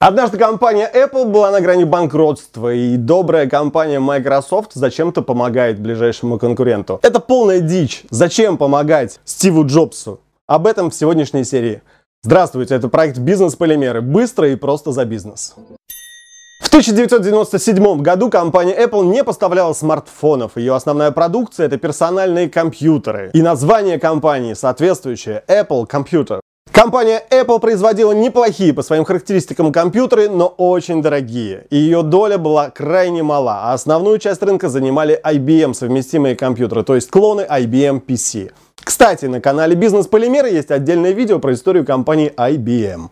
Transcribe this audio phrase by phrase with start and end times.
[0.00, 7.00] Однажды компания Apple была на грани банкротства, и добрая компания Microsoft зачем-то помогает ближайшему конкуренту.
[7.02, 8.04] Это полная дичь.
[8.08, 10.20] Зачем помогать Стиву Джобсу?
[10.46, 11.82] Об этом в сегодняшней серии.
[12.22, 14.00] Здравствуйте, это проект «Бизнес-полимеры».
[14.00, 15.56] Быстро и просто за бизнес.
[16.62, 20.56] В 1997 году компания Apple не поставляла смартфонов.
[20.56, 23.32] Ее основная продукция это персональные компьютеры.
[23.34, 26.38] И название компании соответствующее Apple Computer.
[26.80, 31.66] Компания Apple производила неплохие по своим характеристикам компьютеры, но очень дорогие.
[31.70, 36.94] И ее доля была крайне мала, а основную часть рынка занимали IBM совместимые компьютеры, то
[36.94, 38.52] есть клоны IBM PC.
[38.76, 43.08] Кстати, на канале Бизнес Полимеры есть отдельное видео про историю компании IBM.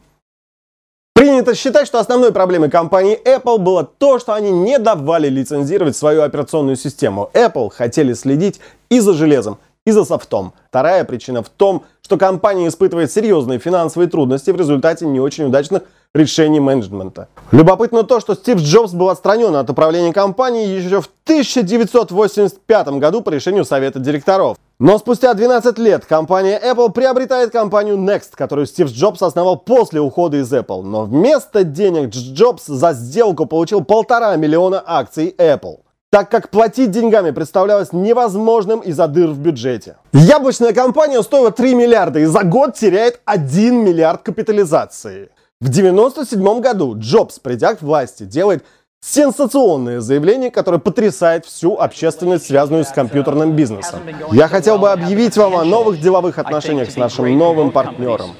[1.12, 6.23] Принято считать, что основной проблемой компании Apple было то, что они не давали лицензировать свою
[6.23, 7.30] операционную систему.
[7.35, 8.60] Apple хотели следить
[8.91, 10.52] и за железом, и за софтом.
[10.68, 15.84] Вторая причина в том, что компания испытывает серьезные финансовые трудности в результате не очень удачных
[16.12, 17.28] решений менеджмента.
[17.52, 23.30] Любопытно то, что Стив Джобс был отстранен от управления компанией еще в 1985 году по
[23.30, 24.56] решению Совета директоров.
[24.78, 30.37] Но спустя 12 лет компания Apple приобретает компанию Next, которую Стив Джобс основал после ухода
[30.38, 30.82] из Apple.
[30.82, 35.78] Но вместо денег Джобс за сделку получил полтора миллиона акций Apple
[36.10, 39.96] так как платить деньгами представлялось невозможным из-за дыр в бюджете.
[40.12, 45.30] Яблочная компания стоила 3 миллиарда и за год теряет 1 миллиард капитализации.
[45.60, 48.65] В 1997 году Джобс, придя к власти, делает
[49.01, 54.01] сенсационное заявление, которое потрясает всю общественность, связанную с компьютерным бизнесом.
[54.32, 58.30] Я хотел бы объявить вам о новых деловых отношениях с нашим новым партнером.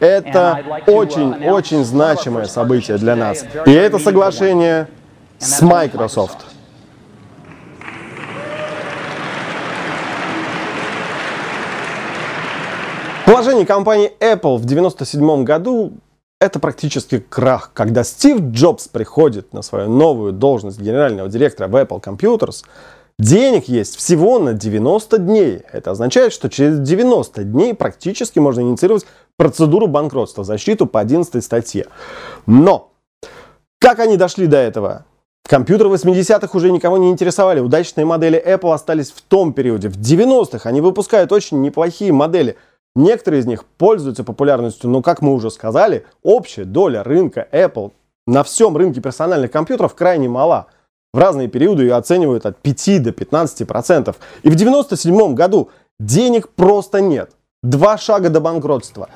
[0.00, 3.44] Это очень-очень значимое событие для нас.
[3.66, 4.88] И это соглашение
[5.38, 6.38] с Microsoft.
[13.40, 15.94] Положение компании Apple в 1997 году
[16.42, 17.70] это практически крах.
[17.72, 22.66] Когда Стив Джобс приходит на свою новую должность генерального директора в Apple Computers,
[23.18, 25.62] денег есть всего на 90 дней.
[25.72, 29.06] Это означает, что через 90 дней практически можно инициировать
[29.38, 31.86] процедуру банкротства, защиту по 11 статье.
[32.44, 32.92] Но
[33.78, 35.06] как они дошли до этого?
[35.48, 37.60] Компьютеры 80-х уже никого не интересовали.
[37.60, 39.88] Удачные модели Apple остались в том периоде.
[39.88, 42.58] В 90-х они выпускают очень неплохие модели–
[42.96, 47.92] Некоторые из них пользуются популярностью, но, как мы уже сказали, общая доля рынка Apple
[48.26, 50.66] на всем рынке персональных компьютеров крайне мала.
[51.12, 53.64] В разные периоды ее оценивают от 5 до 15%.
[53.64, 54.16] процентов.
[54.42, 57.32] И в 1997 году денег просто нет.
[57.62, 59.08] Два шага до банкротства.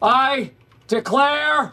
[0.00, 0.52] I
[0.88, 1.70] declare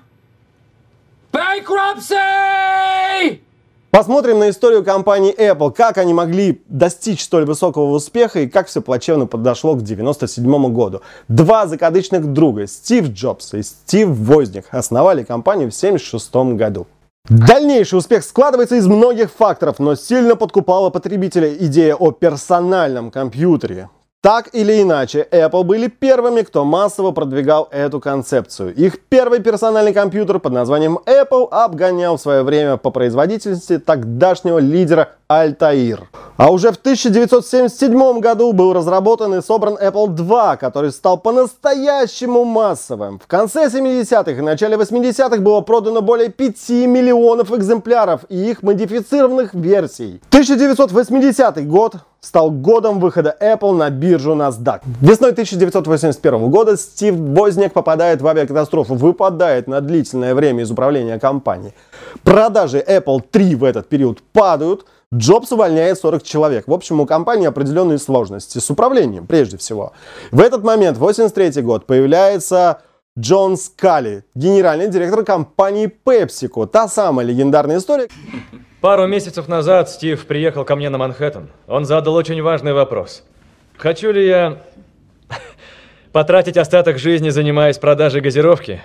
[1.31, 3.41] bankruptcy!
[3.91, 8.81] Посмотрим на историю компании Apple, как они могли достичь столь высокого успеха и как все
[8.81, 11.01] плачевно подошло к 1997 году.
[11.27, 16.87] Два закадычных друга, Стив Джобс и Стив Возник, основали компанию в 1976 году.
[17.27, 23.89] Дальнейший успех складывается из многих факторов, но сильно подкупала потребителя идея о персональном компьютере.
[24.21, 28.71] Так или иначе, Apple были первыми, кто массово продвигал эту концепцию.
[28.75, 35.13] Их первый персональный компьютер под названием Apple обгонял в свое время по производительности тогдашнего лидера
[35.27, 36.01] Altair.
[36.37, 43.17] А уже в 1977 году был разработан и собран Apple II, который стал по-настоящему массовым.
[43.17, 49.55] В конце 70-х и начале 80-х было продано более 5 миллионов экземпляров и их модифицированных
[49.55, 50.21] версий.
[50.29, 54.81] 1980 год стал годом выхода Apple на биржу NASDAQ.
[55.01, 61.73] Весной 1981 года Стив Возняк попадает в авиакатастрофу, выпадает на длительное время из управления компанией.
[62.23, 66.67] Продажи Apple 3 в этот период падают, Джобс увольняет 40 человек.
[66.67, 69.91] В общем, у компании определенные сложности с управлением, прежде всего.
[70.31, 72.81] В этот момент, 83 год, появляется
[73.19, 76.67] Джон Скали, генеральный директор компании PepsiCo.
[76.67, 78.07] Та самая легендарная история.
[78.81, 81.49] Пару месяцев назад Стив приехал ко мне на Манхэттен.
[81.67, 83.21] Он задал очень важный вопрос.
[83.77, 84.57] Хочу ли я
[86.11, 88.81] потратить остаток жизни, занимаясь продажей газировки?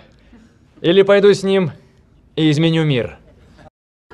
[0.83, 1.73] Или пойду с ним
[2.37, 3.17] и изменю мир?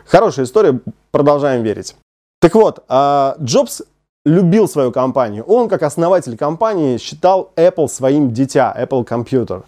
[0.07, 0.79] Хорошая история,
[1.11, 1.97] продолжаем верить.
[2.41, 3.83] Так вот, а, Джобс
[4.25, 5.43] любил свою компанию.
[5.43, 9.65] Он, как основатель компании, считал Apple своим дитя, Apple Computer.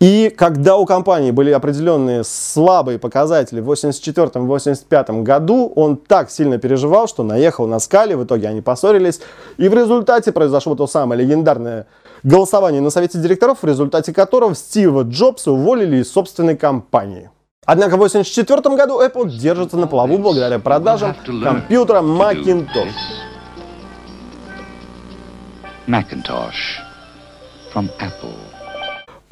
[0.00, 7.06] И когда у компании были определенные слабые показатели в 1984-1985 году, он так сильно переживал,
[7.06, 9.20] что наехал на скале, в итоге они поссорились,
[9.58, 11.86] и в результате произошло то самое легендарное
[12.22, 17.28] голосование на совете директоров, в результате которого Стива Джобса уволили из собственной компании.
[17.66, 21.14] Однако в 1984 году Apple держится на плаву благодаря продажам
[21.44, 22.88] компьютера Macintosh.
[25.86, 26.80] Macintosh
[27.74, 28.59] from Apple.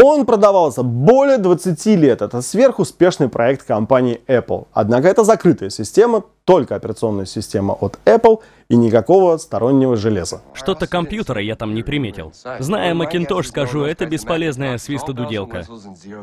[0.01, 2.23] Он продавался более 20 лет.
[2.23, 4.69] Это сверхуспешный проект компании Apple.
[4.73, 10.41] Однако это закрытая система, только операционная система от Apple и никакого стороннего железа.
[10.55, 12.33] Что-то компьютера я там не приметил.
[12.61, 15.67] Зная Macintosh, скажу, это бесполезная свистодуделка.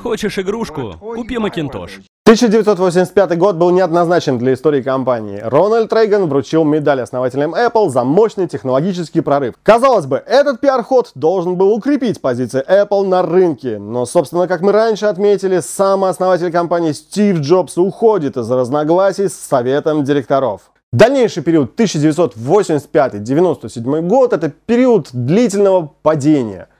[0.01, 0.93] Хочешь игрушку?
[0.97, 2.01] Купи Macintosh.
[2.27, 5.39] 1985 год был неоднозначен для истории компании.
[5.43, 9.53] Рональд Рейган вручил медаль основателям Apple за мощный технологический прорыв.
[9.61, 13.77] Казалось бы, этот пиар-ход должен был укрепить позиции Apple на рынке.
[13.77, 19.35] Но, собственно, как мы раньше отметили, сам основатель компании Стив Джобс уходит из разногласий с
[19.35, 20.71] советом директоров.
[20.91, 26.69] Дальнейший период 1985-97 год– это период длительного падения–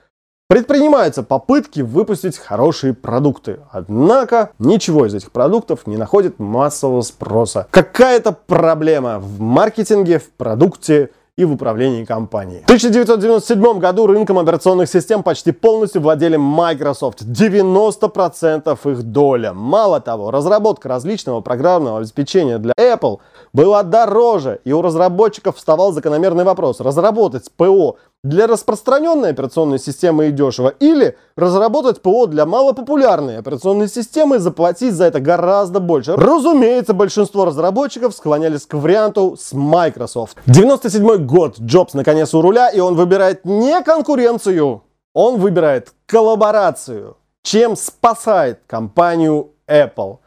[0.48, 7.66] Предпринимаются попытки выпустить хорошие продукты, однако ничего из этих продуктов не находит массового спроса.
[7.72, 12.60] Какая-то проблема в маркетинге, в продукте и в управлении компанией.
[12.60, 17.22] В 1997 году рынком операционных систем почти полностью владели Microsoft.
[17.22, 19.52] 90% их доля.
[19.52, 23.18] Мало того, разработка различного программного обеспечения для Apple
[23.56, 30.30] была дороже, и у разработчиков вставал закономерный вопрос, разработать ПО для распространенной операционной системы и
[30.30, 36.16] дешево, или разработать ПО для малопопулярной операционной системы и заплатить за это гораздо больше.
[36.16, 40.36] Разумеется, большинство разработчиков склонялись к варианту с Microsoft.
[40.44, 44.82] 97 год, Джобс наконец у руля, и он выбирает не конкуренцию,
[45.14, 50.18] он выбирает коллаборацию, чем спасает компанию Apple.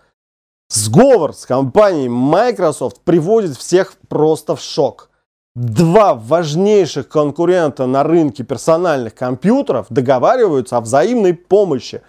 [0.69, 5.09] Сговор с компанией Microsoft приводит всех просто в шок
[5.59, 12.01] два важнейших конкурента на рынке персональных компьютеров договариваются о взаимной помощи.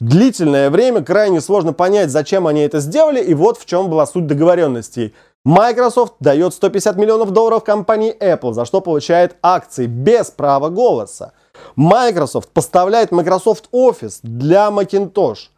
[0.00, 4.26] Длительное время крайне сложно понять, зачем они это сделали, и вот в чем была суть
[4.26, 5.14] договоренностей.
[5.44, 11.32] Microsoft дает 150 миллионов долларов компании Apple, за что получает акции без права голоса.
[11.76, 15.48] Microsoft поставляет Microsoft Office для Macintosh.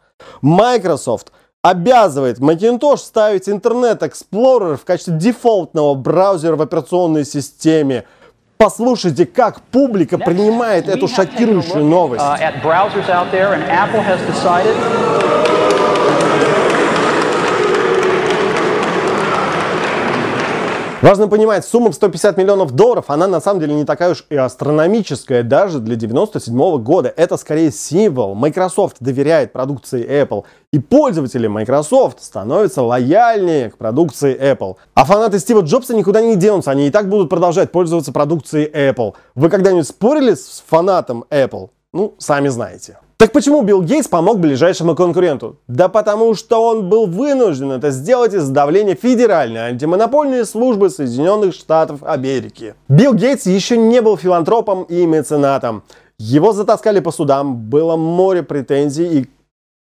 [0.41, 1.31] Microsoft
[1.69, 8.05] обязывает Macintosh ставить Internet Explorer в качестве дефолтного браузера в операционной системе.
[8.57, 12.23] Послушайте, как публика принимает эту шокирующую новость.
[20.99, 24.35] Важно понимать, сумма в 150 миллионов долларов, она на самом деле не такая уж и
[24.35, 27.13] астрономическая даже для 97 -го года.
[27.15, 28.33] Это скорее символ.
[28.33, 34.77] Microsoft доверяет продукции Apple, и пользователи Microsoft становятся лояльнее к продукции Apple.
[34.95, 39.13] А фанаты Стива Джобса никуда не денутся, они и так будут продолжать пользоваться продукцией Apple.
[39.35, 41.69] Вы когда-нибудь спорили с фанатом Apple?
[41.93, 42.97] Ну, сами знаете.
[43.17, 45.57] Так почему Билл Гейтс помог ближайшему конкуренту?
[45.67, 52.03] Да потому что он был вынужден это сделать из давления Федеральной антимонопольной службы Соединенных Штатов
[52.03, 52.75] Америки.
[52.87, 55.83] Билл Гейтс еще не был филантропом и меценатом.
[56.19, 59.29] Его затаскали по судам, было море претензий и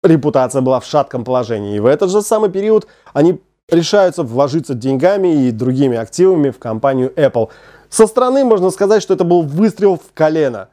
[0.03, 1.77] репутация была в шатком положении.
[1.77, 7.11] И в этот же самый период они решаются вложиться деньгами и другими активами в компанию
[7.15, 7.49] Apple.
[7.89, 10.69] Со стороны можно сказать, что это был выстрел в колено.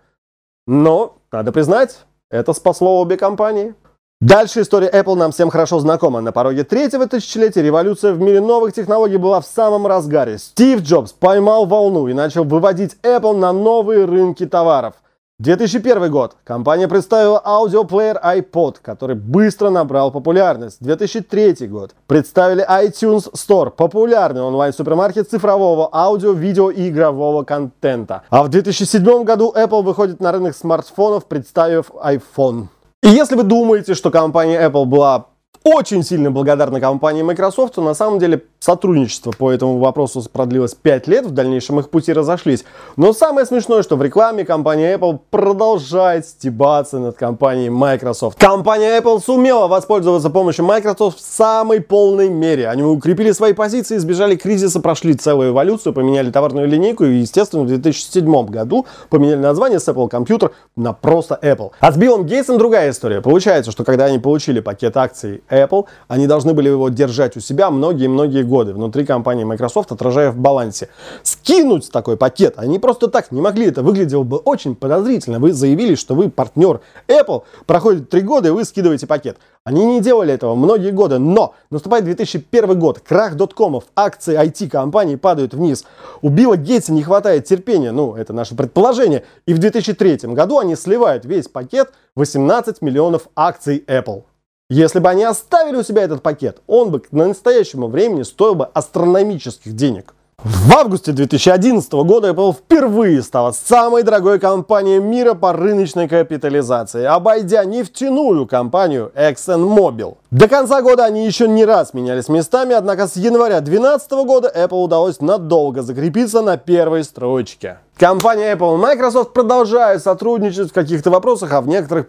[0.66, 2.00] Но, надо признать,
[2.31, 3.75] это спасло обе компании.
[4.21, 6.21] Дальше история Apple нам всем хорошо знакома.
[6.21, 10.38] На пороге третьего тысячелетия революция в мире новых технологий была в самом разгаре.
[10.38, 14.94] Стив Джобс поймал волну и начал выводить Apple на новые рынки товаров–
[15.40, 16.37] 2001 год.
[16.44, 20.76] Компания представила аудиоплеер iPod, который быстро набрал популярность.
[20.81, 21.94] 2003 год.
[22.06, 28.22] Представили iTunes Store, популярный онлайн-супермаркет цифрового аудио, видео и игрового контента.
[28.29, 32.67] А в 2007 году Apple выходит на рынок смартфонов, представив iPhone.
[33.03, 35.24] И если вы думаете, что компания Apple была
[35.65, 37.76] очень сильно благодарна компании Microsoft.
[37.76, 42.64] На самом деле сотрудничество по этому вопросу продлилось 5 лет, в дальнейшем их пути разошлись.
[42.96, 48.38] Но самое смешное, что в рекламе компания Apple продолжает стебаться над компанией Microsoft.
[48.38, 52.69] Компания Apple сумела воспользоваться помощью Microsoft в самой полной мере.
[52.69, 57.67] Они укрепили свои позиции, избежали кризиса, прошли целую эволюцию, поменяли товарную линейку и, естественно, в
[57.67, 61.70] 2007 году поменяли название с Apple Computer на просто Apple.
[61.81, 63.22] А с Биллом Гейтсом другая история.
[63.22, 67.70] Получается, что когда они получили пакет акций Apple, они должны были его держать у себя
[67.70, 70.90] многие-многие годы внутри компании Microsoft, отражая в балансе.
[71.22, 75.38] Скинуть такой пакет они просто так не могли, это выглядело бы очень подозрительно.
[75.38, 79.38] Вы заявили, что вы партнер Apple, проходит три года и вы скидываете пакет.
[79.64, 85.54] Они не делали этого многие годы, но наступает 2001 год, крах доткомов, акции IT-компаний падают
[85.54, 85.84] вниз.
[86.22, 90.76] У Билла Гейтса не хватает терпения, ну, это наше предположение, и в 2003 году они
[90.76, 94.24] сливают весь пакет 18 миллионов акций Apple.
[94.70, 98.67] Если бы они оставили у себя этот пакет, он бы к настоящему времени стоил бы
[98.67, 100.15] астрономических денег.
[100.44, 107.65] В августе 2011 года Apple впервые стала самой дорогой компанией мира по рыночной капитализации, обойдя
[107.65, 110.17] нефтяную компанию ExxonMobil.
[110.31, 114.84] До конца года они еще не раз менялись местами, однако с января 2012 года Apple
[114.84, 117.79] удалось надолго закрепиться на первой строчке.
[117.98, 122.08] Компания Apple и Microsoft продолжают сотрудничать в каких-то вопросах, а в некоторых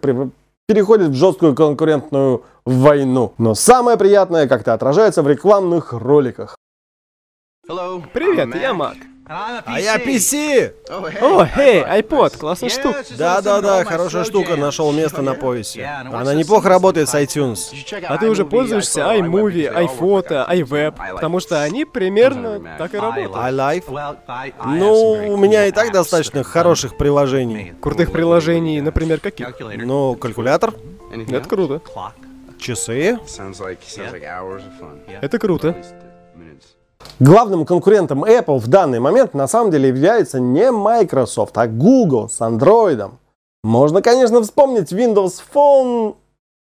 [0.74, 3.34] переходят в жесткую конкурентную войну.
[3.38, 6.56] Но самое приятное как-то отражается в рекламных роликах.
[8.13, 8.96] Привет, я Мак.
[9.32, 10.74] А я PC!
[10.90, 13.04] О, эй, iPod, классная штука.
[13.18, 15.86] Да-да-да, хорошая штука, нашел место на поясе.
[15.86, 17.60] Она неплохо работает с iTunes.
[18.08, 23.32] А ты уже пользуешься iMovie, iPhoto, iWeb, потому что они примерно так и работают.
[23.32, 24.18] iLife?
[24.66, 27.76] Ну, у меня и так достаточно хороших приложений.
[27.82, 29.48] Крутых приложений, например, каких?
[29.78, 30.74] Ну, калькулятор.
[31.30, 31.82] Это круто.
[32.60, 33.18] Часы.
[35.22, 35.76] Это круто.
[37.20, 42.41] Главным конкурентом Apple в данный момент на самом деле является не Microsoft, а Google с
[42.41, 43.12] Android.
[43.63, 46.15] Можно, конечно, вспомнить Windows Phone,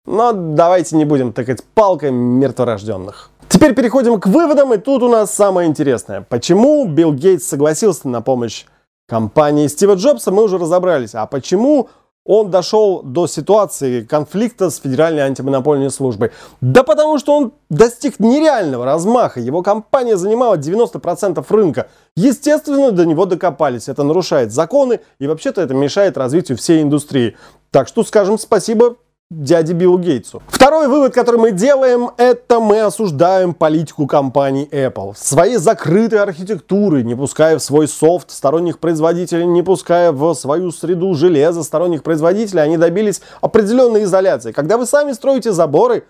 [0.07, 3.29] но давайте не будем тыкать палкой мертворожденных.
[3.47, 6.25] Теперь переходим к выводам, и тут у нас самое интересное.
[6.27, 8.65] Почему Билл Гейтс согласился на помощь
[9.07, 11.15] компании Стива Джобса, мы уже разобрались.
[11.15, 11.89] А почему
[12.25, 16.31] он дошел до ситуации конфликта с Федеральной антимонопольной службой?
[16.61, 19.39] Да потому что он достиг нереального размаха.
[19.39, 21.89] Его компания занимала 90% рынка.
[22.15, 23.89] Естественно, до него докопались.
[23.89, 27.35] Это нарушает законы и вообще-то это мешает развитию всей индустрии.
[27.71, 28.97] Так что скажем спасибо
[29.31, 30.41] дяде Биллу Гейтсу.
[30.47, 35.13] Второй вывод, который мы делаем, это мы осуждаем политику компании Apple.
[35.15, 41.13] Своей закрытой архитектуры, не пуская в свой софт сторонних производителей, не пуская в свою среду
[41.13, 44.51] железа сторонних производителей, они добились определенной изоляции.
[44.51, 46.05] Когда вы сами строите заборы,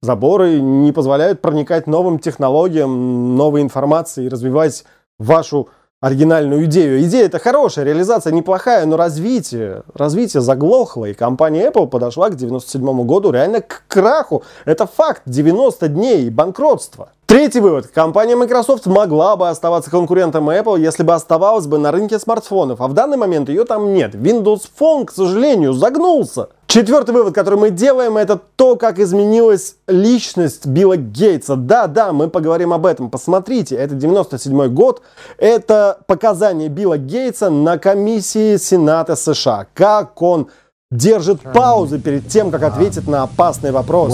[0.00, 4.84] заборы не позволяют проникать новым технологиям, новой информации и развивать
[5.18, 5.68] вашу
[6.02, 7.00] оригинальную идею.
[7.04, 13.04] Идея это хорошая, реализация неплохая, но развитие, развитие заглохло, и компания Apple подошла к 97
[13.04, 14.42] году реально к краху.
[14.64, 17.10] Это факт, 90 дней банкротства.
[17.32, 17.86] Третий вывод.
[17.86, 22.88] Компания Microsoft могла бы оставаться конкурентом Apple, если бы оставалась бы на рынке смартфонов, а
[22.88, 24.14] в данный момент ее там нет.
[24.14, 26.48] Windows Phone, к сожалению, загнулся.
[26.66, 31.56] Четвертый вывод, который мы делаем, это то, как изменилась личность Билла Гейтса.
[31.56, 33.08] Да, да, мы поговорим об этом.
[33.08, 35.00] Посмотрите, это 97 год.
[35.38, 39.68] Это показания Билла Гейтса на комиссии Сената США.
[39.72, 40.48] Как он
[40.90, 44.12] держит паузы перед тем, как ответит на опасный вопрос.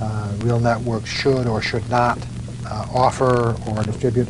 [0.00, 2.18] Uh, real networks should or should not
[2.66, 4.28] uh, offer or distribute?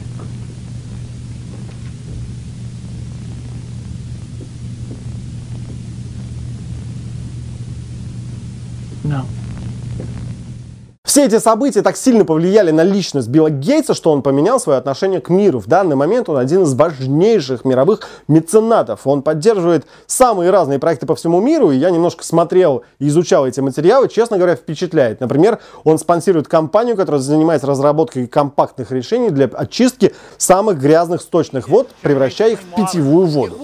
[9.05, 9.27] No.
[11.19, 15.21] Все эти события так сильно повлияли на личность Билла Гейтса, что он поменял свое отношение
[15.21, 15.59] к миру.
[15.59, 19.05] В данный момент он один из важнейших мировых меценатов.
[19.05, 23.59] Он поддерживает самые разные проекты по всему миру, и я немножко смотрел и изучал эти
[23.59, 25.19] материалы, честно говоря, впечатляет.
[25.19, 31.89] Например, он спонсирует компанию, которая занимается разработкой компактных решений для очистки самых грязных сточных вод,
[32.01, 33.59] превращая их в питьевую воду.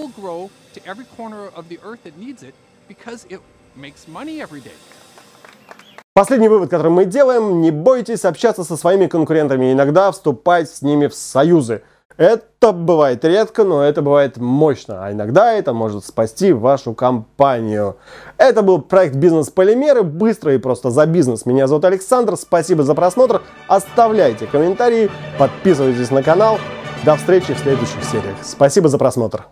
[6.14, 11.08] Последний вывод, который мы делаем, не бойтесь общаться со своими конкурентами, иногда вступать с ними
[11.08, 11.82] в союзы.
[12.16, 17.96] Это бывает редко, но это бывает мощно, а иногда это может спасти вашу компанию.
[18.38, 21.46] Это был проект «Бизнес-полимеры», быстро и просто за бизнес.
[21.46, 26.60] Меня зовут Александр, спасибо за просмотр, оставляйте комментарии, подписывайтесь на канал.
[27.04, 28.36] До встречи в следующих сериях.
[28.40, 29.46] Спасибо за просмотр.